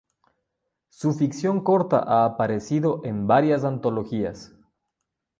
Su 0.89 1.13
ficción 1.13 1.63
corta 1.63 1.99
ha 1.99 2.25
aparecido 2.25 3.01
en 3.05 3.27
varias 3.27 3.63
antologías. 3.63 4.51